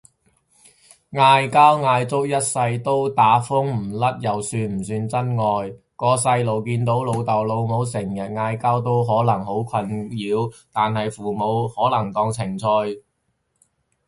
[1.11, 5.69] 嗌交嗌足一世都打風唔甩又算唔算真愛？
[5.95, 12.65] 個細路見到老豆老母成日嗌交都可能好困擾，但係父母可能當情趣